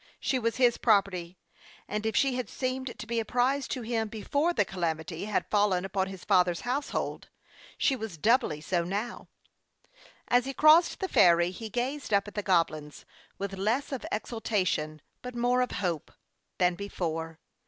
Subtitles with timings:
[0.19, 1.37] She was his property;
[1.87, 5.45] and if she had seemed to be a prize to him before the calamity had
[5.51, 7.29] fallen upon his father's household,
[7.77, 9.27] she was doubly so now.
[10.27, 13.05] As he crossed the ferry, he gazed up at the Goblins,
[13.37, 16.11] with less of exultation, but more of hope,
[16.57, 17.39] than before.